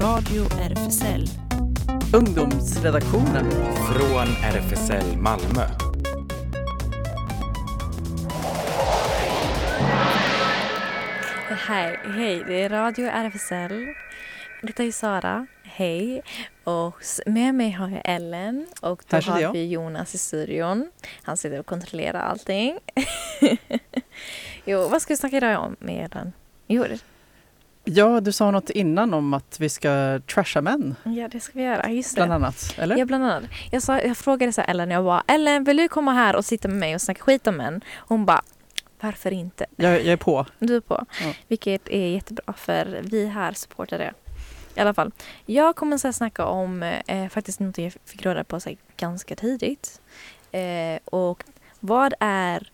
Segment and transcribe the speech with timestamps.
[0.00, 1.24] Radio RFSL.
[2.14, 3.50] Ungdomsredaktionen.
[3.92, 5.66] Från RFSL Malmö.
[11.48, 13.86] Hej, hej, det är Radio RFSL.
[14.62, 15.46] Detta är Sara.
[15.62, 16.22] Hej.
[16.64, 20.90] Och med mig har jag Ellen och då har vi Jonas i studion.
[21.22, 22.78] Han sitter och kontrollerar allting.
[24.64, 26.32] jo, vad ska vi snacka idag om med Ellen?
[26.66, 26.98] Jo, det,
[27.90, 31.64] Ja, du sa något innan om att vi ska trasha män, ja, det ska vi
[31.64, 31.90] göra.
[31.90, 32.18] Just det.
[32.18, 32.74] bland annat.
[32.78, 32.96] Eller?
[32.96, 33.42] Ja, bland annat.
[33.70, 36.44] Jag, sa, jag frågade så här Ellen, jag bara Ellen, vill du komma här och
[36.44, 37.80] sitta med mig och snacka skit om män?
[37.96, 38.42] Hon bara,
[39.00, 39.66] varför inte?
[39.76, 40.46] Jag, jag är på.
[40.58, 41.06] Du är på.
[41.20, 41.32] Ja.
[41.48, 44.12] Vilket är jättebra för vi här supportar det.
[44.74, 45.12] I alla fall.
[45.46, 49.36] Jag kommer så här snacka om eh, faktiskt något jag fick röra på sig ganska
[49.36, 50.00] tidigt.
[50.52, 51.44] Eh, och
[51.80, 52.70] vad är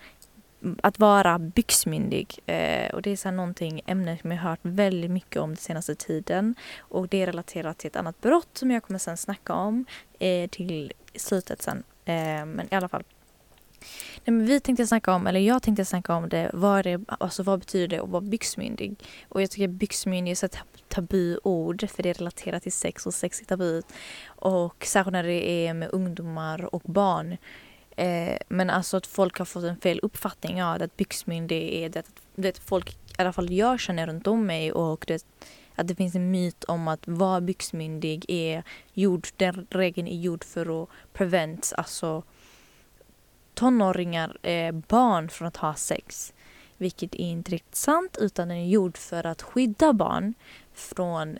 [0.82, 2.38] att vara byxmyndig?
[2.46, 5.50] Eh, och det är så här någonting, ämne som jag har hört väldigt mycket om
[5.50, 6.54] den senaste tiden.
[6.78, 9.84] Och det är relaterat till ett annat brott som jag kommer sen snacka om
[10.18, 11.82] eh, till slutet sen.
[12.04, 12.14] Eh,
[12.46, 13.04] men i alla fall.
[14.24, 17.42] Nej, men vi tänkte snacka om, eller jag tänkte snacka om det, vad, det, alltså
[17.42, 18.96] vad betyder det att vara byxmyndig?
[19.28, 23.40] Och jag tycker byxmyndig är ett tabuord för det är relaterat till sex och sex
[23.40, 23.82] är tabu.
[24.26, 27.36] Och särskilt när det är med ungdomar och barn.
[27.96, 32.06] Eh, men alltså att folk har fått en fel uppfattning av att byxmyndig är det,
[32.34, 35.26] det folk, i alla fall jag känner runt om mig och det,
[35.74, 40.44] att det finns en myt om att vara byxmyndig är gjord, den regeln är gjord
[40.44, 42.22] för att prevent, alltså
[43.54, 46.32] tonåringar, eh, barn från att ha sex.
[46.76, 50.34] Vilket är inte riktigt sant utan den är gjord för att skydda barn
[50.72, 51.38] från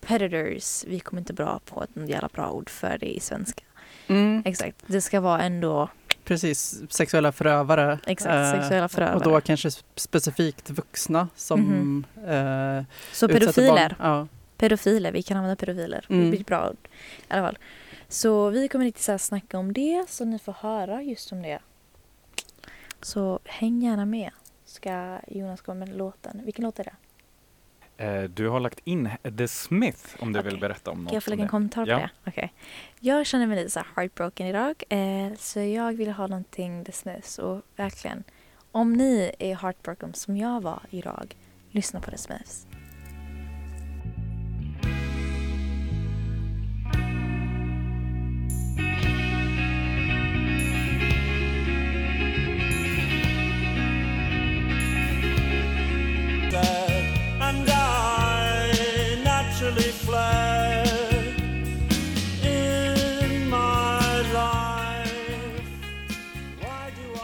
[0.00, 0.84] predators.
[0.84, 3.62] Vi kommer inte bra på ett jävla bra ord för det i svenska.
[4.10, 5.88] Mm, Exakt, det ska vara ändå
[6.24, 7.98] precis, sexuella förövare.
[8.06, 9.16] exakt Eh, sexuella förövare.
[9.16, 12.04] Och då kanske specifikt vuxna som Mhm.
[12.28, 14.10] eh, Så pedofiler, Barn.
[14.10, 14.26] Ja.
[14.56, 16.06] pedofiler, vi kan använda pedofiler.
[16.08, 16.24] Mm.
[16.24, 16.88] Det blir bra ord.
[17.28, 17.58] I alla fall.
[18.08, 21.42] Så vi kommer inte så här snacka om det så ni får höra just om
[21.42, 21.58] det.
[23.02, 24.30] Så häng gärna med.
[24.64, 26.40] Ska Jonas komma med låten.
[26.44, 26.94] Vilken låt är det?
[28.00, 30.50] Eh, Du har lagt in The Smith om du Okej.
[30.50, 31.08] vill berätta om något.
[31.10, 31.98] Kan jag få lägga en kommentar på Ja.
[31.98, 32.10] det?
[32.30, 32.52] Okej.
[33.00, 34.82] Jag känner mig lite så heartbroken idag.
[34.88, 37.38] Eh, så jag vill ha någonting The Smiths.
[37.38, 38.24] Och verkligen,
[38.72, 41.36] om ni är heartbroken som jag var idag,
[41.70, 42.66] lyssna på The Smiths.
[59.60, 60.88] Naturally fled
[62.44, 65.62] in my life.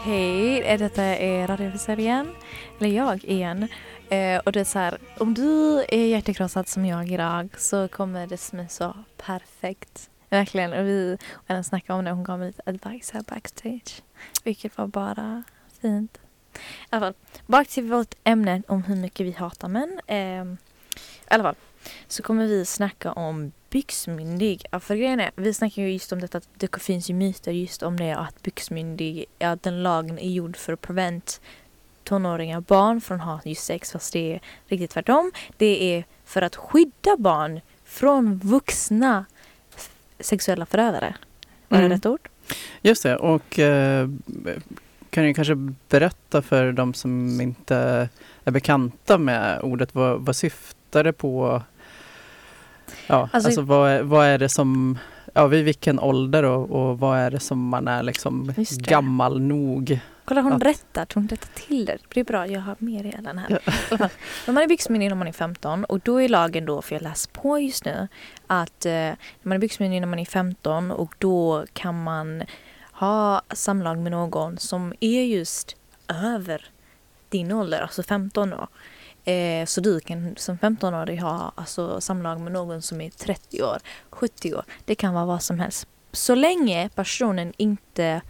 [0.03, 2.35] Hej, detta är Radio igen.
[2.79, 3.67] Eller jag igen.
[4.09, 8.27] Eh, och det är så här, om du är hjärtekrossad som jag idag så kommer
[8.27, 10.09] det som är så perfekt.
[10.29, 10.73] Verkligen.
[10.73, 11.17] Och vi
[11.59, 12.11] och snackade om det.
[12.11, 14.01] Hon gav mig lite advice här backstage.
[14.43, 15.43] Vilket var bara
[15.81, 16.17] fint.
[16.53, 16.59] I
[16.89, 17.13] alla fall,
[17.45, 19.99] bak till vårt ämne om hur mycket vi hatar män.
[20.07, 20.57] Eh, I
[21.27, 21.55] alla fall,
[22.07, 24.65] så kommer vi snacka om byxmyndig.
[24.71, 27.51] Ja, för grejen är, vi snackar ju just om detta att det finns ju myter
[27.51, 31.41] just om det att byxmyndig, ja den lagen är gjord för att prevent
[32.03, 35.31] tonåringar, barn från att ha just sex fast det är riktigt tvärtom.
[35.57, 39.25] Det är för att skydda barn från vuxna
[40.19, 41.15] sexuella förövare.
[41.67, 41.89] Var Mm.
[41.89, 42.29] det rätt ord?
[42.81, 44.09] Just det, och eh,
[45.09, 45.55] kan du kanske
[45.89, 48.09] berätta för de som inte
[48.43, 51.61] är bekanta med ordet, vad, vad syftar det på?
[53.07, 54.97] Ja, Alltså- alltså, vad, är, vad är det som,
[55.33, 59.99] ja vid vilken ålder och, och vad är det som man är liksom gammal nog?
[60.25, 61.97] Kolla hon Att- rättar, hon rättar till det.
[62.13, 63.59] Det är bra, jag har mer i den här.
[63.65, 63.97] Ja.
[64.45, 67.01] När man är byxmyndig när man är 15 och då är lagen då, för jag
[67.01, 68.07] läser på just nu,
[68.47, 72.43] att eh, när man är byxmyndig när man är 15 och då kan man
[72.91, 75.75] ha samlag med någon som är just
[76.23, 76.65] över
[77.29, 78.67] din ålder, alltså 15 år.
[79.27, 83.77] Eh, så du kan som 15-årig ha alltså, samlag med någon som är 30 år,
[84.09, 84.63] 70 år.
[84.85, 85.87] Det kan vara vad som helst.
[86.11, 88.21] Så länge personen inte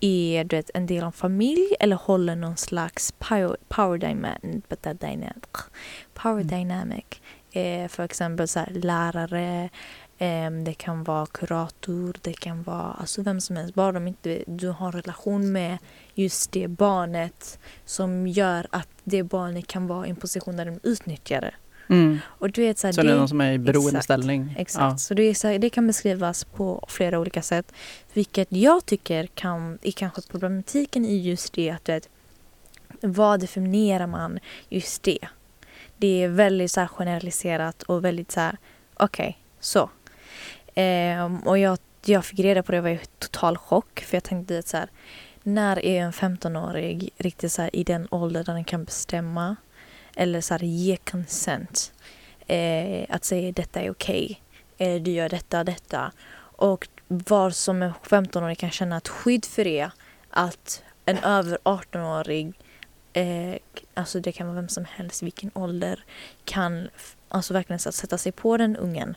[0.00, 5.42] är du vet, en del av familj eller håller någon slags power, power dynamic.
[6.14, 6.46] Power Mm.
[6.46, 7.04] dynamic.
[7.52, 9.70] Eh, för exempel så här, lärare,
[10.18, 13.74] eh, det kan vara kurator, det kan vara alltså vem som helst.
[13.74, 15.78] Bara de inte du har en relation med
[16.16, 20.80] just det barnet som gör att det barnet kan vara i en position där de
[20.82, 21.54] utnyttjar det.
[21.88, 22.18] Mm.
[22.26, 24.42] Och du vet, så här, Så det är någon som är i beroendeställning?
[24.42, 24.60] Exakt.
[24.60, 25.00] Exakt.
[25.00, 27.72] Så det, är så här, det kan beskrivas på flera olika sätt.
[28.12, 32.08] Vilket jag tycker kan, är kanske problematiken i just det att du vet,
[33.00, 34.38] vad definierar man
[34.68, 35.28] just det?
[35.96, 38.56] Det är väldigt så här generaliserat och väldigt så här,
[38.94, 39.90] okej, så.
[40.74, 44.24] Ehm, och jag, jag fick reda på det och var i total chock för jag
[44.24, 44.90] tänkte att så här,
[45.46, 49.56] när är en 15-årig riktigt så här i den åldern där den kan bestämma
[50.16, 51.92] eller så här ge consent.
[52.46, 54.42] Eh, att säga detta är okej,
[54.78, 56.12] eh, du gör detta, detta.
[56.56, 59.90] Och vad som en 15-åring kan känna ett skydd för det,
[60.30, 62.52] att en över 18-årig,
[63.12, 63.54] eh,
[63.94, 66.04] alltså det kan vara vem som helst, vilken ålder,
[66.44, 66.88] kan
[67.28, 69.16] alltså verkligen så här, sätta sig på den ungen.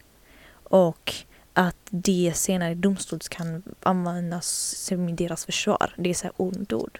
[0.63, 1.13] Och
[1.59, 4.47] att det senare i domstol kan användas
[4.77, 5.93] som deras försvar.
[5.97, 6.99] Det är så här ont ord.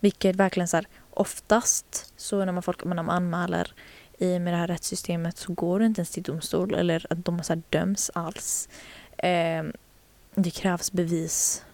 [0.00, 3.74] Vilket verkligen så här, oftast så när man, folk, när man anmäler
[4.18, 7.42] i med det här rättssystemet så går det inte ens till domstol eller att de
[7.42, 8.68] så här döms alls.
[9.16, 9.64] Eh,
[10.34, 11.64] det krävs bevis.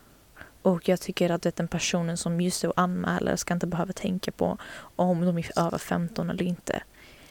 [0.62, 4.32] Och jag tycker att vet, den personen som just då anmäler ska inte behöva tänka
[4.32, 4.58] på
[4.96, 6.82] om de är över 15 eller inte.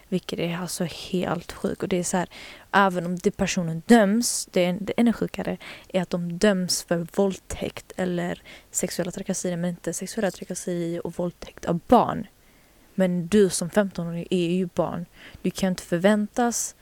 [0.10, 1.84] Vilket är alltså helt sjukt.
[1.84, 2.28] Och det är så här,
[2.72, 5.57] även om det personen döms, det, är- det ännu sjukare
[5.88, 8.42] är att de döms för våldtäkt eller
[8.72, 12.28] sexuella trakasserier men inte sexuella trakasserier och våldtäkt av barn.
[12.96, 15.06] Men du som 15-åring är ju barn.
[15.42, 16.75] Du kan inte förväntas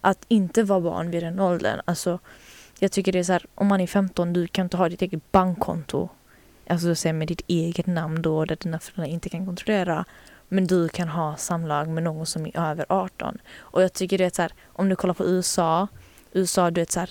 [0.00, 1.80] att inte vara barn vid den åldern.
[1.84, 2.18] Alltså,
[2.78, 5.02] jag tycker det är så här, om man är 15, du kan inte ha ditt
[5.02, 6.08] eget bankkonto.
[6.68, 10.04] Alltså säg med ditt eget namn då, där dina föräldrar inte kan kontrollera.
[10.48, 13.38] Men du kan ha samlag med någon som är över 18.
[13.58, 15.88] Och jag tycker det är så här, om du kollar på USA,
[16.32, 17.10] USA, du vet så här,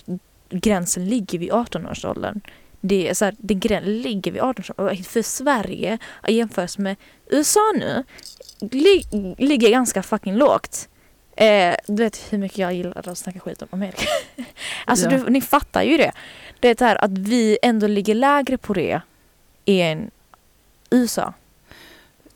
[0.50, 2.42] gränsen ligger vid 18-årsåldern.
[2.82, 4.92] Det är så här, den gränsen ligger vid 18 år.
[4.92, 6.96] Och För Sverige, att jämföras med
[7.30, 8.04] USA nu,
[8.72, 9.04] li,
[9.38, 10.90] ligger ganska fucking lågt.
[11.36, 14.06] Eh, du vet hur mycket jag gillar att snacka skit om Amerika.
[14.86, 15.18] alltså Ja.
[15.18, 16.12] du, ni fattar ju det.
[16.60, 19.02] Det är det här att vi ändå ligger lägre på det
[19.66, 20.12] än
[20.90, 21.34] USA.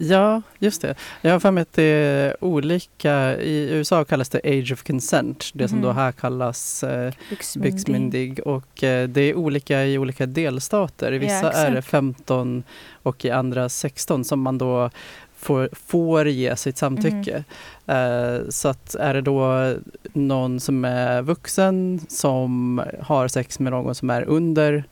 [0.04, 0.96] Ja, just det.
[1.22, 3.38] Jag har för mig att det är olika.
[3.38, 5.50] I USA kallas det age of consent.
[5.54, 7.74] Det som då här kallas eh, Byxmyndig.
[7.74, 8.40] byxmyndig.
[8.40, 11.12] Och eh, det är olika i olika delstater.
[11.12, 11.92] I Ja, vissa är det exakt.
[11.92, 12.64] 15
[13.04, 14.90] och i andra 16 som man då
[15.38, 17.44] får, får ge sitt samtycke.
[17.86, 18.36] Mm.
[18.36, 19.74] Eh, så att är det då
[20.14, 24.84] någon som är vuxen som har sex med någon som är under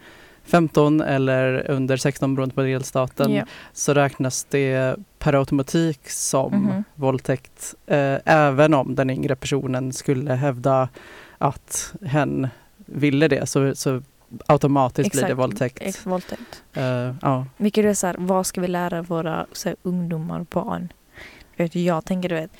[0.51, 3.43] 15 eller under 16 beroende på delstaten Ja.
[3.73, 6.83] så räknas det per automatik som Mhm.
[6.95, 10.89] våldtäkt eh, även om den yngre personen skulle hävda
[11.37, 12.47] att hen
[12.85, 14.01] ville det så, så
[14.45, 15.39] automatiskt blir det Exakt.
[15.39, 15.77] våldtäkt.
[15.81, 16.63] Ex- våldtäkt.
[16.73, 17.45] Eh, ja.
[17.57, 20.93] Vilket är så här, vad ska vi lära våra så här, ungdomar och barn?
[21.57, 22.51] Vet, jag tänker du vet,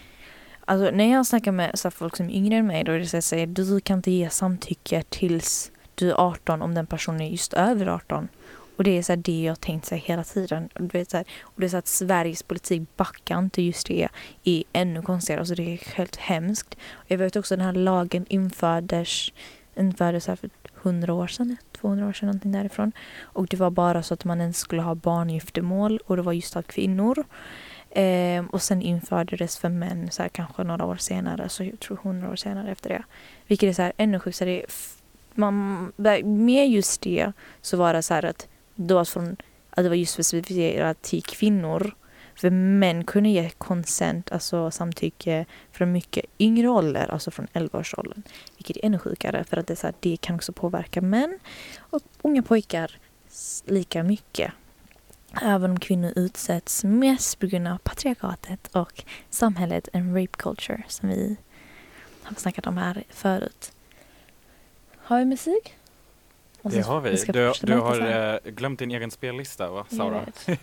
[0.66, 3.00] alltså när jag snackar med så här, folk som är yngre än mig då är
[3.00, 6.86] det så att säga, du kan inte ge samtycke tills du är 18 om den
[6.86, 8.28] personen är just över 18.
[8.76, 10.70] Och det är så här, det jag har tänkt sig hela tiden.
[10.76, 14.08] Du vet, så här, och det är så att Sveriges politik backar inte just det
[14.44, 15.40] är ännu konstigare.
[15.40, 16.76] Alltså det är helt hemskt.
[17.08, 19.30] Jag vet också att den här lagen infördes,
[19.76, 20.50] infördes här för
[20.84, 22.92] 100 år sedan, 200 år sedan någonting därifrån.
[23.22, 26.56] Och det var bara så att man inte skulle ha barngiftermål och det var just
[26.56, 27.24] av kvinnor.
[27.90, 32.00] Eh, och sen infördes för män så här, kanske några år senare, så jag tror
[32.04, 33.04] 100 år senare efter det.
[33.48, 34.66] Vilket är så här ännu sjukare.
[35.40, 35.92] Man,
[36.24, 37.32] med just det
[37.62, 39.38] så var det så här att, då från,
[39.70, 41.96] att det var just specificerat till kvinnor.
[42.36, 48.24] För män kunde ge konsent, alltså samtycke, från mycket yngre ålder, alltså från 11-årsåldern.
[48.58, 51.40] Vilket är ännu sjukare för att det, så här, det kan också påverka män
[51.80, 52.98] och unga pojkar
[53.66, 54.52] lika mycket.
[55.42, 61.10] Även om kvinnor utsätts mest på grund av patriarkatet och samhället, en rape culture som
[61.10, 61.38] vi
[62.24, 63.72] har snackat om här förut.
[65.10, 65.76] Har vi musik?
[66.62, 67.16] Och Det har vi.
[67.28, 70.26] Du, du har eh, glömt din egen spellista va, Sara?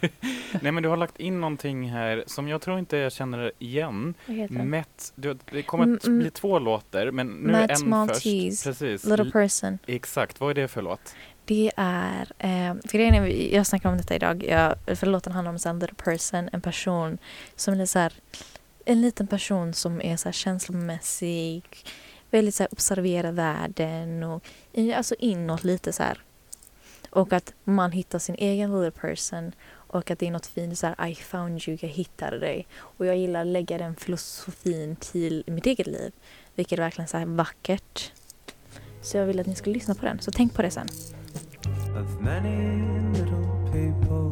[0.63, 4.15] Nej men du har lagt in någonting här som jag tror inte jag känner igen.
[4.51, 6.19] Met, du, det kommer att Mm, mm.
[6.19, 8.65] bli två låter men nu Matt en Maltese, först.
[8.65, 9.05] Precis.
[9.05, 9.79] Little person.
[9.87, 11.15] Exakt, vad är det för låt?
[11.45, 15.53] Det är, eh, för grejen är, jag snackar om detta idag, jag, för låten handlar
[15.53, 17.19] om här, little person, en person
[17.57, 18.13] som är så här,
[18.85, 21.63] en liten person som är så här känslomässig,
[22.37, 24.45] väldigt så här observera världen och
[24.95, 26.23] alltså inåt lite så här.
[27.11, 30.87] Och att man hittar sin egen little person och att det är något fint så
[30.87, 32.67] här I found you, jag hittade dig.
[32.77, 36.13] Och jag gillar att lägga den filosofin till mitt eget liv,
[36.55, 38.13] vilket är verkligen så här vackert.
[39.03, 40.89] Så jag vill att ni ska lyssna på den, så tänk på det sen.
[41.97, 44.29] of many little people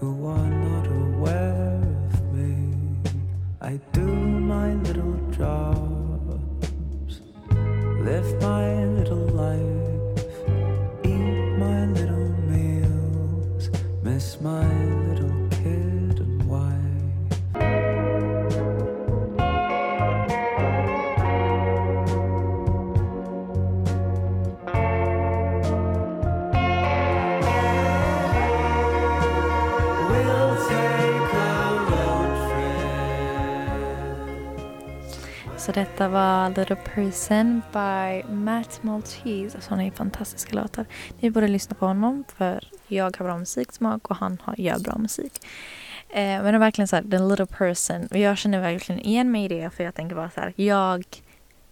[0.00, 2.52] who are not aware of me.
[3.60, 4.06] I do
[4.52, 5.11] my little
[8.12, 10.24] live my little life,
[11.02, 13.70] eat my little meals,
[14.02, 14.81] miss my
[35.72, 39.54] Så detta var Little Person by Matt Maltese.
[39.54, 40.86] Alltså han ju fantastiska låtar.
[41.20, 44.98] Ni borde lyssna på honom för jag har bra musiksmak och han har, gör bra
[44.98, 45.32] musik.
[46.08, 48.08] Eh, men det är verkligen så här, The Little Person.
[48.10, 51.04] Och jag känner verkligen igen mig i det för jag tänker bara så här, jag,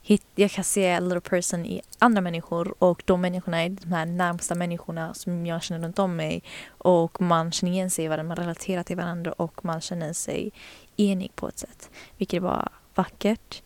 [0.03, 4.07] hit, jag kan se little person i andra människor och de människorna är de här
[4.07, 6.43] närmsta människorna som jag känner runt om mig.
[6.69, 10.53] Och man känner igen sig i varandra, man relaterar till varandra och man känner sig
[10.97, 11.91] enig på ett sätt.
[12.19, 13.63] Vilket var vackert.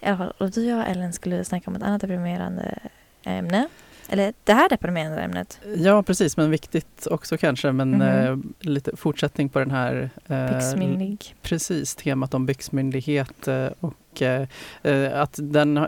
[0.00, 2.78] I alla fall, och du och Ellen skulle snacka om ett annat deprimerande
[3.24, 3.68] ämne.
[4.12, 5.60] Eller det här deprimerande ämnet.
[5.76, 7.72] Ja, precis, men viktigt också kanske.
[7.72, 8.02] Men Mhm.
[8.02, 11.34] eh, lite fortsättning på den här eh, Byxmyndig.
[11.42, 14.46] Precis, temat om byxmyndighet eh, och eh,
[14.82, 15.86] eh, att den eh,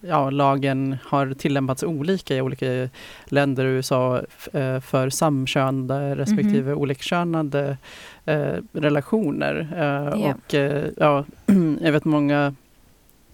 [0.00, 2.88] ja, lagen har tillämpats olika i olika
[3.24, 4.22] länder i USA
[4.82, 7.76] för samkönade respektive olikkönade
[8.24, 9.68] eh, relationer.
[9.76, 10.34] Ja.
[10.34, 10.54] Och
[10.96, 11.24] ja,
[11.80, 12.54] jag vet många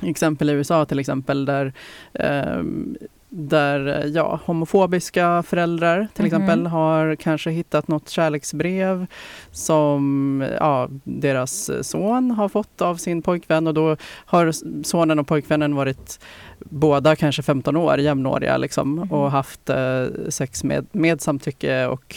[0.08, 1.72] exempel i USA till exempel där
[2.14, 2.96] ehm,
[3.36, 6.26] där ja, homofobiska föräldrar till Mhm.
[6.26, 9.06] exempel har kanske hittat något kärleksbrev
[9.50, 14.52] som ja, deras son har fått av sin pojkvän och då har
[14.84, 16.20] sonen och pojkvännen varit
[16.58, 19.12] båda kanske 15 år, jämnåriga liksom, Mhm.
[19.12, 22.16] och haft eh, sex med, med samtycke och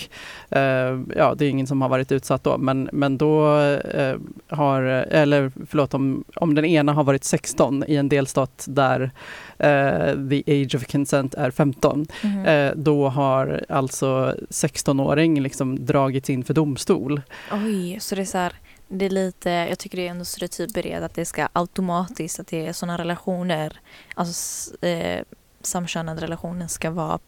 [0.50, 4.16] eh, ja, det är ingen som har varit utsatt då, men, men då eh,
[4.50, 9.12] har, eller förlåt, om, om den ena har varit 16 i en delstat där
[9.58, 12.46] eh, the age of consent är 15, Mhm.
[12.46, 17.22] eh, då har alltså 16-åring liksom dragits inför domstol.
[17.52, 18.54] Oj, så det är så här,
[18.88, 22.40] det är lite, jag tycker det är ändå stereotyper i det, att det ska automatiskt,
[22.40, 23.80] att det är sådana relationer,
[24.16, 25.22] alltså eh,
[25.62, 27.20] samkönade relationer ska vara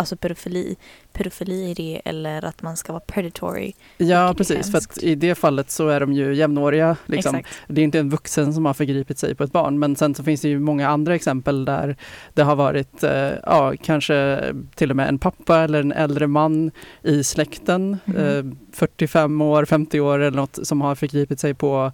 [0.00, 0.76] alltså pedofili,
[1.12, 3.72] pedofili i det eller att man ska vara predatory.
[3.96, 4.70] Ja, precis.
[4.70, 6.96] För att i det fallet så är de ju jämnåriga.
[7.06, 7.42] Liksom.
[7.68, 9.78] Det är inte en vuxen som har förgripit sig på ett barn.
[9.78, 11.96] Men sen så finns det ju många andra exempel där
[12.34, 14.40] det har varit, eh, ja, kanske
[14.74, 16.70] till och med en pappa eller en äldre man
[17.02, 18.16] i släkten, Mhm.
[18.16, 21.92] eh, 45 år, 50 år eller något, som har förgripit sig på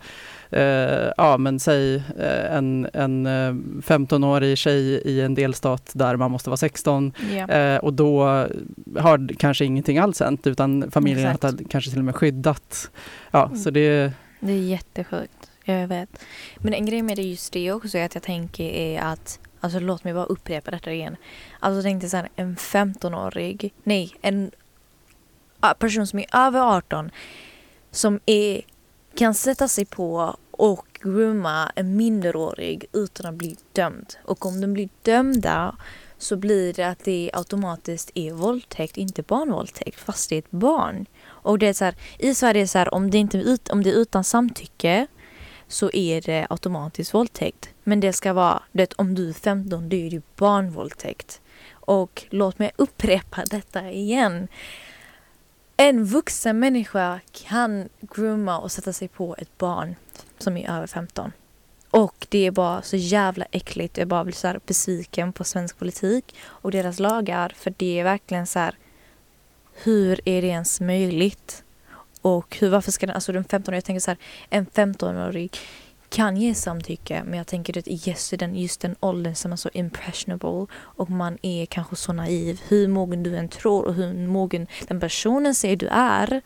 [0.50, 6.30] Eh, ja men säg eh, en, en eh, 15-årig tjej i en delstat där man
[6.30, 7.48] måste vara 16 Ja.
[7.54, 8.24] Eh, och då
[8.98, 11.42] har kanske ingenting alls hänt utan familjen Exakt.
[11.58, 12.90] har kanske till och med skyddat.
[13.30, 13.56] Ja, Mm.
[13.58, 15.50] så det, Det är jättesjukt.
[15.64, 16.24] Jag vet.
[16.56, 19.78] Men en grej med det just det också är att jag tänker är att Alltså
[19.80, 21.16] låt mig bara upprepa detta igen.
[21.60, 24.50] Alltså tänk dig så här, en 15-årig, nej en
[25.78, 27.10] person som är över 18
[27.90, 28.60] som är,
[29.16, 34.14] kan sätta sig på och grooma en minderårig utan att bli dömd.
[34.24, 35.76] Och om de blir dömda
[36.18, 41.06] så blir det att det automatiskt är våldtäkt, inte barnvåldtäkt, fast det är ett barn.
[41.26, 43.42] Och det är så här, i Sverige är det så här, om det, inte, är
[43.42, 45.06] ut- om det är utan samtycke
[45.68, 47.68] så är det automatiskt våldtäkt.
[47.84, 51.40] Men det ska vara, det, om du är 15 då är det barnvåldtäkt.
[51.72, 54.48] Och låt mig upprepa detta igen.
[55.78, 59.94] En vuxen människa kan grooma och sätta sig på ett barn
[60.38, 61.32] som är över 15.
[61.90, 63.98] Och det är bara så jävla äckligt.
[63.98, 67.52] Jag bara blir så här besviken på svensk politik och deras lagar.
[67.56, 68.78] För det är verkligen så här.
[69.74, 71.64] Hur är det ens möjligt?
[72.20, 74.18] Och hur, varför ska den, alltså den 15 jag tänker så här,
[74.50, 75.58] en 15-årig
[76.16, 79.56] kan ge samtycke men jag tänker att just i den, just den åldern som är
[79.56, 84.26] så impressionable och man är kanske så naiv, hur mogen du än tror och hur
[84.26, 86.42] mogen den personen säger du är,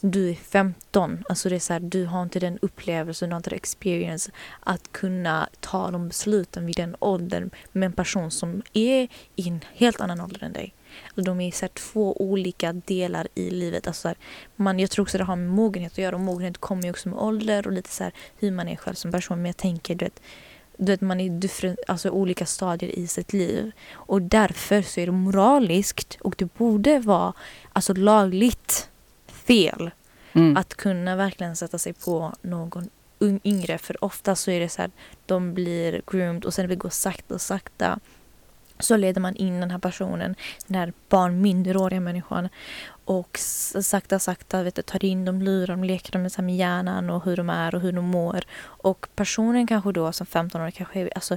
[0.00, 3.38] du är 15, alltså det är så här, du har inte den upplevelsen, du har
[3.38, 8.62] inte den experience att kunna ta de besluten vid den åldern med en person som
[8.72, 10.74] är i en helt annan ålder än dig.
[11.16, 13.86] Och de är så här, två olika delar i livet.
[13.86, 14.16] Alltså så här,
[14.56, 17.08] man, jag tror också det har med mogenhet att göra och mogenhet kommer ju också
[17.08, 19.38] med ålder och lite så här, hur man är själv som person.
[19.38, 20.20] Men jag tänker du vet,
[20.76, 23.72] du vet man är different, alltså olika stadier i sitt liv.
[23.92, 27.32] Och därför så är det moraliskt och det borde vara
[27.72, 28.88] alltså lagligt
[29.26, 29.90] fel
[30.32, 30.56] mm.
[30.56, 32.88] att kunna verkligen sätta sig på någon
[33.44, 33.78] yngre.
[33.78, 34.90] För ofta så är det så här,
[35.26, 38.00] de blir groomed och sen det går sakta och sakta
[38.80, 40.34] så leder man in den här personen,
[40.66, 42.48] den här barn, minderåriga människan
[43.04, 43.38] och
[43.82, 46.56] sakta, sakta vet du, tar in dem, lurar dem, leker dem med, så här med
[46.56, 48.40] hjärnan och hur de är och hur de mår.
[48.62, 51.36] Och personen kanske då som 15-åring kanske är alltså,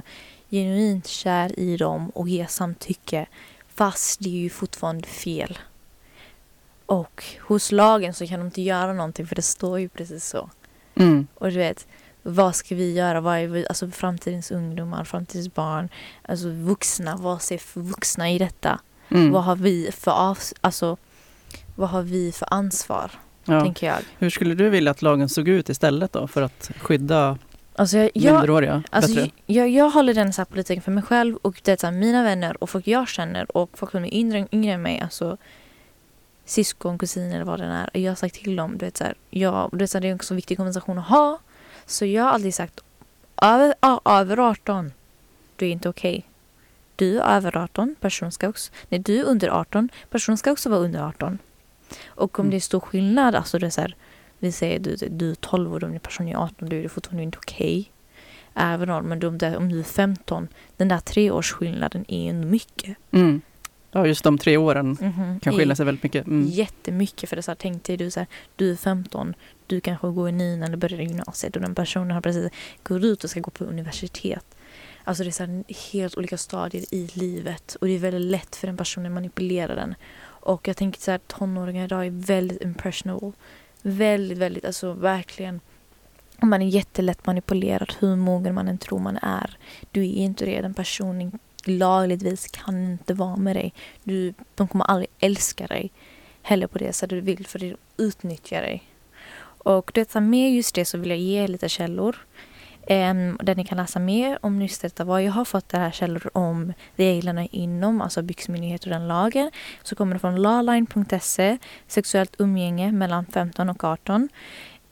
[0.50, 3.26] genuint kär i dem och ger samtycke
[3.74, 5.58] fast det är ju fortfarande fel.
[6.86, 10.50] Och hos lagen så kan de inte göra någonting för det står ju precis så.
[10.94, 11.26] Mm.
[11.34, 11.86] Och du vet,
[12.26, 13.20] vad ska vi göra?
[13.20, 15.88] Vad är vi, alltså framtidens ungdomar, framtidens barn,
[16.22, 18.80] alltså vuxna, vad ser vuxna i detta?
[19.08, 19.32] Mm.
[19.32, 20.96] Vad har vi för av, alltså,
[21.74, 23.10] vad har vi för ansvar?
[23.44, 23.60] Ja.
[23.60, 23.96] tänker jag.
[24.18, 27.38] Hur skulle du vilja att lagen såg ut istället då för att skydda
[27.76, 29.30] Alltså jag, jag, minderåriga Alltså, bättre?
[29.46, 31.94] jag, jag håller den så här politiken för mig själv och det är så här,
[31.94, 35.36] mina vänner och folk jag känner och folk som är yngre, yngre än mig, alltså
[36.44, 38.00] syskon, kusiner eller vad det är.
[38.00, 40.08] Jag har sagt till dem, du vet, så här, jag, du vet, så här, det
[40.08, 41.38] är en viktig konversation att ha.
[41.86, 42.80] Så jag har alltid sagt
[43.42, 43.74] över,
[44.04, 44.92] över 18,
[45.56, 46.24] du är inte okej.
[46.96, 48.72] Du är över 18, personen ska också...
[48.88, 51.38] Nej, du är under 18, personen ska också vara under 18.
[52.06, 52.50] Och om Mm.
[52.50, 53.96] det är stor skillnad, alltså det är så här,
[54.38, 57.22] vi säger du, du är 12 och den personen är 18, då är det fortfarande
[57.22, 57.90] inte okej.
[58.54, 62.96] Även om, men om, det, om du är 15, den där treårsskillnaden är ändå mycket.
[63.10, 63.40] Mm.
[63.90, 65.40] Ja, just de tre åren Mhm.
[65.40, 66.26] kan Är skilja sig väldigt mycket.
[66.26, 66.46] Mm.
[66.48, 67.28] Jättemycket.
[67.28, 68.26] För det så här, tänk dig du, så här,
[68.56, 69.34] du är 15,
[69.66, 72.52] du kanske går i nian eller börjar i gymnasiet och den personen har precis
[72.82, 74.46] gått ut och ska gå på universitet.
[75.04, 78.66] Alltså det är så helt olika stadier i livet och det är väldigt lätt för
[78.66, 79.94] den personen att manipulera den.
[80.24, 83.32] Och jag tänker så här, tonåringar idag är väldigt impressionable.
[83.82, 85.60] Väldigt, väldigt, alltså verkligen.
[86.40, 89.58] Man är jättelätt manipulerad hur mogen man än tror man är.
[89.90, 90.60] Du är inte det.
[90.60, 93.74] Den personen lagligtvis kan inte vara med dig.
[94.02, 95.90] Du, de kommer aldrig älska dig
[96.42, 98.82] heller på det sättet du vill för de utnyttjar dig.
[99.64, 102.16] Och detta med just det så vill jag ge lite källor.
[102.90, 105.04] Um, där ni kan läsa mer om just detta.
[105.04, 109.50] Vad jag har fått det här källor om reglerna inom, alltså byxmyndighet och den lagen.
[109.82, 114.22] Så kommer det från lawline.se, sexuellt umgänge mellan 15 och 18.
[114.22, 114.28] Um,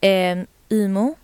[0.01, 1.15] ehm, UMO,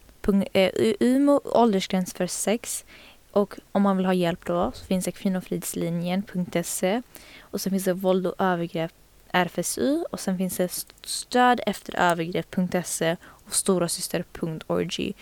[0.53, 2.85] eh, UMO, åldersgräns för sex.
[3.31, 7.01] Och om man vill ha hjälp då så finns det kvinnofridslinjen.se.
[7.39, 8.93] Och sen finns det våld och övergrepp
[9.31, 15.13] RFSU och sen finns det st- stöd efter övergrepp.se och storasyster.org.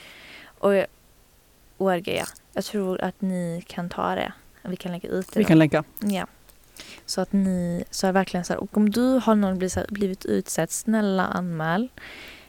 [0.59, 0.85] Och
[1.77, 2.25] ORG, ja.
[2.53, 4.33] Jag tror att ni kan ta det.
[4.61, 5.39] Vi kan lägga ut det.
[5.39, 5.47] Vi då.
[5.47, 5.83] kan länka.
[6.01, 6.27] Ja.
[7.05, 10.71] Så att ni, så är verkligen så här, och om du har någon blivit, utsatt,
[10.71, 11.87] snälla anmäl.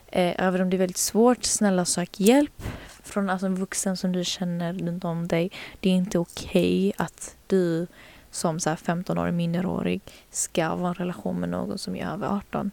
[0.07, 2.63] Eh, även om det är väldigt svårt, snälla sök hjälp
[3.03, 5.51] från alltså, en vuxen som du känner runt om dig.
[5.81, 7.87] Det är inte okej att du
[8.31, 12.71] som så här 15-årig minderårig ska vara en relation med någon som är över 18.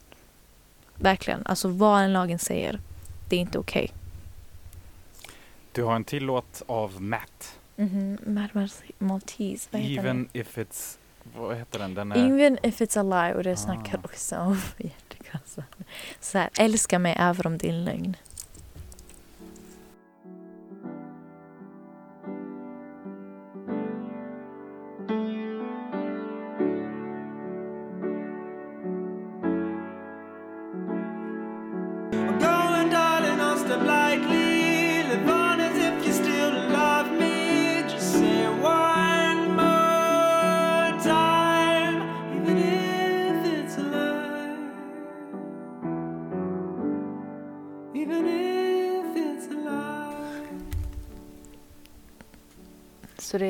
[0.96, 2.80] Verkligen, alltså vad en lagen säger,
[3.30, 3.92] det är inte okej.
[5.72, 7.60] Du har en till låt av Matt.
[7.76, 10.98] Mhm, Mad Mad Maltese, vad heter Even if it's...
[11.38, 11.94] Vad heter den?
[11.94, 12.20] Den den?
[12.20, 12.26] är...
[12.40, 14.02] Even if it's a lie och det snackar Ah.
[14.06, 15.64] också om hjärtekrossar.
[16.20, 18.18] Så här, älska mig även om det är en lögn.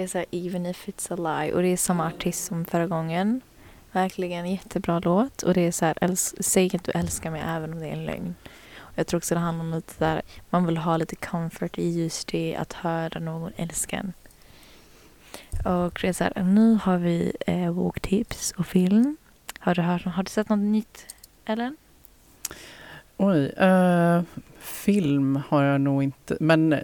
[0.05, 1.53] Är så här, even if it's a lie.
[1.53, 3.41] Och det är samma artist som förra gången.
[3.91, 5.43] Verkligen jättebra låt.
[5.43, 7.93] Och det är så här, äls- säg att du älskar mig även om det är
[7.93, 8.35] en lögn.
[8.77, 12.03] Och jag tror också det handlar om lite där, man vill ha lite comfort i
[12.03, 14.13] just det, att höra någon älska en.
[15.65, 19.17] Och det är så här, nu har vi eh, boktips och film.
[19.59, 21.05] Har du, hört, har du sett något nytt,
[21.45, 21.77] Ellen?
[23.17, 24.21] Oj, eh,
[24.59, 26.75] film har jag nog inte, men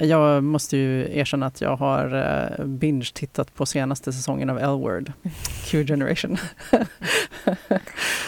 [0.00, 5.12] jag måste ju erkänna att jag har eh, binge-tittat på senaste säsongen av L-Word,
[5.64, 6.36] Q-Generation.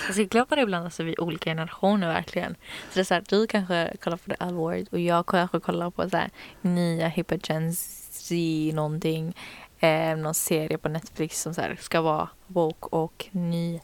[0.07, 2.55] Jag ska på det ibland, alltså vi är olika generationer verkligen.
[2.55, 5.91] Så det är så här, du kanske kollar på The L-Word och jag kanske kollar
[5.91, 6.31] på så här,
[6.61, 8.35] nya hippa Gen Z
[8.75, 9.35] någonting.
[9.79, 13.81] Eh, någon serie på Netflix som så här, ska vara woke och ny.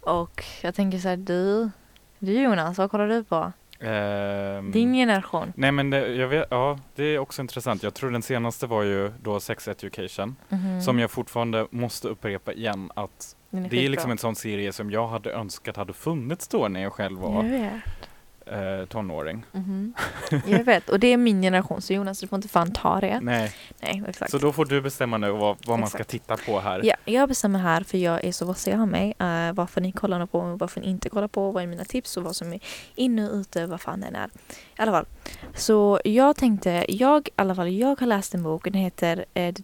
[0.00, 1.70] Och jag tänker så här, du,
[2.18, 3.52] du Jonas, vad kollar du på?
[3.82, 5.52] Ehm, Din generation.
[5.56, 7.82] Nej men det, jag vet, ja, det är också intressant.
[7.82, 10.36] Jag tror den senaste var ju då Sex Education.
[10.48, 10.80] Mhm.
[10.82, 14.90] Som jag fortfarande måste upprepa igen att Den det är liksom en sån serie som
[14.90, 17.72] jag hade önskat hade funnits då när jag själv var vet.
[18.46, 19.44] Eh, tonåring.
[19.52, 19.94] Mhm.
[20.46, 23.20] Jag vet, och det är min generation så Jonas du får inte fan ta det.
[23.22, 24.30] Nej, Nej, exakt.
[24.30, 26.80] så då får du bestämma nu vad, vad man ska titta på här.
[26.84, 29.08] Ja, jag bestämmer här för jag är så vassig av mig.
[29.08, 31.50] Uh, varför ni kollar på och varför ni inte kollar på.
[31.50, 32.60] Vad är mina tips och vad som är
[32.94, 33.66] inne och ute.
[33.66, 34.26] Vad fan den är.
[34.26, 34.30] I
[34.76, 35.06] alla fall.
[35.54, 38.64] Så jag tänkte, jag, i alla fall, jag har läst en bok.
[38.64, 39.62] Den heter eh, The,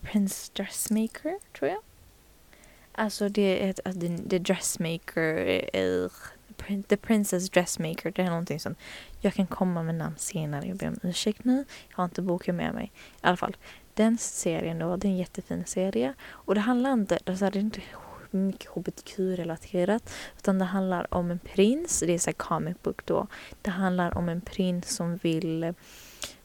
[0.00, 1.78] Prince Dressmaker, tror jag.
[2.92, 5.36] Alltså det är ett- alltså, The, Dressmaker.
[5.72, 6.10] Eh, Prin-
[6.88, 8.10] The Princess Dressmaker.
[8.10, 8.74] Det är någonting som
[9.20, 10.66] jag kan komma med namn senare.
[10.66, 11.64] Jag ber om ursäkt nu.
[11.88, 12.92] Jag har inte boken med mig.
[12.94, 13.56] I alla fall.
[13.94, 16.14] Den serien då, det är en jättefin serie.
[16.28, 17.80] Och det handlar inte, det är det är inte
[18.30, 20.14] mycket hbtq-relaterat.
[20.36, 23.26] Utan det handlar om en prins, det är så här comic book då.
[23.62, 25.72] Det handlar om en prins som vill eh,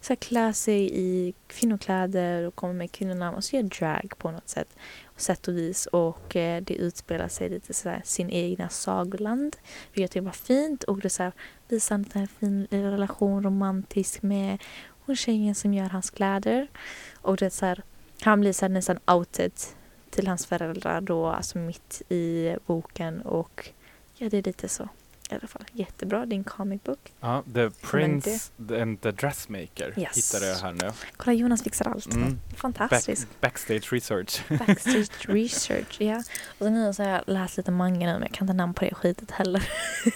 [0.02, 3.38] så här, klä sig i kvinnokläder och komma med kvinnonamn.
[3.38, 4.76] och så gör drag på något sätt.
[5.15, 9.56] Sätt och vis och eh, det utspelar sig lite så här, sin egna sagoland.
[9.93, 11.32] Vilket jag tycker var fint och det så här,
[11.67, 14.63] visar en sån här fin relation romantisk med
[15.06, 16.67] hon tjejen som gör hans kläder.
[17.13, 17.84] Och det är så här,
[18.21, 19.52] han blir så här nästan outed
[20.10, 23.69] till hans föräldrar då, alltså mitt i boken och
[24.15, 24.89] ja, det är lite så.
[25.33, 27.13] I alla fall jättebra, en comic book.
[27.19, 30.17] Ja, The Prince and the Dressmaker Yes.
[30.17, 30.91] hittade jag här nu.
[31.17, 32.13] Kolla Jonas fixar allt.
[32.13, 32.39] Mm.
[32.55, 33.27] Fantastiskt.
[33.41, 34.41] Back, backstage research.
[34.67, 36.17] Backstage research, ja.
[36.47, 38.73] Och så nu så har jag läst lite manga nu men jag kan inte namn
[38.73, 39.69] på det skitet heller.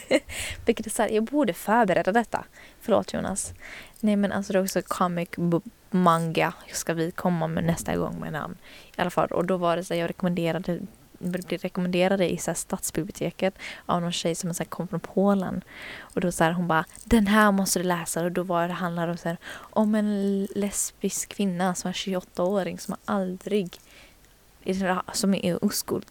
[0.66, 2.46] Vilket är så här, jag borde förbereda detta.
[2.82, 3.54] Förlåt Jonas.
[4.00, 5.30] Nej men alltså det är också comic
[5.92, 8.58] manga ska vi komma med nästa gång med namn.
[8.98, 10.80] I alla fall och då var det så här, jag rekommenderade
[11.20, 15.62] blev rekommenderade i så här stadsbiblioteket av någon tjej som så kom från Polen.
[16.00, 18.74] Och då så här, hon bara den här måste du läsa och då var det
[18.74, 23.80] handlar om så här, om en lesbisk kvinna som är 28-åring som har aldrig
[25.14, 26.06] som är oskuld.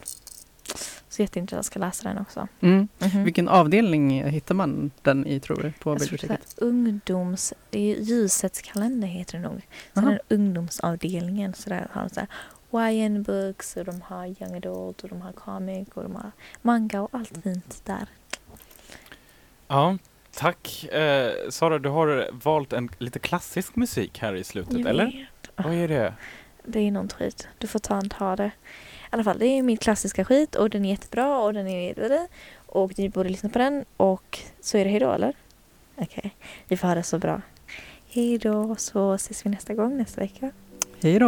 [1.08, 2.48] Så jätteintressant, jag ska läsa den också.
[2.60, 2.88] Mm.
[2.98, 3.24] Mhm.
[3.24, 6.54] Vilken avdelning hittar man den i tror du, på Jag biblioteket?
[6.56, 7.54] ungdoms...
[7.70, 9.66] Ljusets kalender heter det nog.
[9.94, 11.54] Är det ungdomsavdelningen.
[11.54, 12.28] Så där har de så här
[12.80, 16.30] YN books och de har young adult och de har comic och de har
[16.62, 18.08] manga och allt fint där.
[19.68, 19.98] Ja,
[20.30, 20.84] tack.
[20.84, 25.04] Eh, Sara, du har valt en lite klassisk musik här i slutet, Jag eller?
[25.06, 25.50] vet.
[25.66, 26.14] Vad är det?
[26.64, 27.48] Det är någon skit.
[27.58, 28.46] Du får ta en ta det.
[28.46, 32.26] I alla fall, det är min klassiska skit och den är jättebra och den är...
[32.66, 35.32] Och du borde lyssna på den och så är det hejdå eller?
[35.96, 36.34] Okej,
[36.68, 37.40] vi får ha det så bra.
[38.08, 40.50] Hejdå, så ses vi nästa gång nästa vecka.
[41.02, 41.18] Hej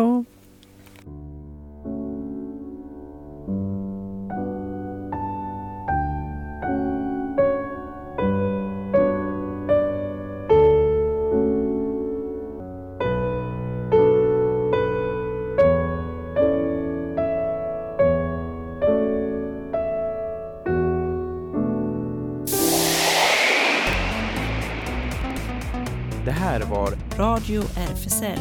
[27.18, 28.38] Radio RFSL.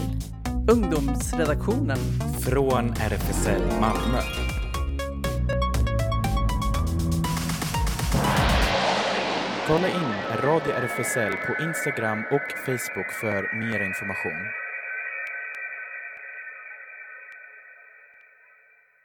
[0.71, 1.97] Ungdomsredaktionen.
[2.41, 4.19] från RFSL Malmö.
[9.67, 14.66] Kolla in Radio RFSL på Instagram och Facebook för mer information.